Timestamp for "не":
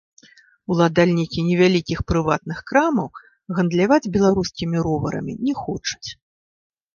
5.51-5.55